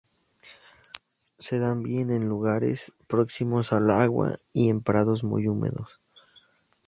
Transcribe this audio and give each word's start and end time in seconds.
Se 1.37 1.59
dan 1.59 1.83
bien 1.83 2.09
en 2.09 2.27
lugares 2.27 2.91
próximos 3.07 3.71
al 3.71 3.91
agua 3.91 4.39
y 4.51 4.69
en 4.69 4.81
prados 4.81 5.23
muy 5.23 5.47
húmedos. 5.47 6.01